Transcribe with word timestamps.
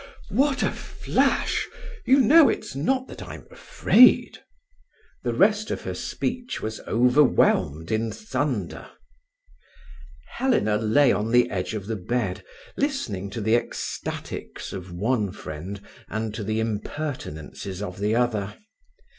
What 0.31 0.63
a 0.63 0.71
flash! 0.71 1.67
You 2.07 2.19
know, 2.21 2.49
it's 2.49 2.75
not 2.75 3.07
that 3.07 3.21
I'm 3.21 3.45
afraid…." 3.51 4.39
The 5.21 5.31
rest 5.31 5.69
of 5.69 5.83
her 5.83 5.93
speech 5.93 6.59
was 6.59 6.79
overwhelmed 6.87 7.91
in 7.91 8.11
thunder. 8.11 8.89
Helena 10.37 10.77
lay 10.77 11.11
on 11.11 11.29
the 11.31 11.47
edge 11.51 11.75
of 11.75 11.85
the 11.85 11.95
bed, 11.97 12.43
listening 12.75 13.29
to 13.29 13.41
the 13.41 13.55
ecstatics 13.55 14.73
of 14.73 14.91
one 14.91 15.31
friend 15.31 15.79
and 16.09 16.33
to 16.33 16.43
the 16.43 16.59
impertinences 16.59 17.83
of 17.83 17.99
the 17.99 18.15
other. 18.15 18.55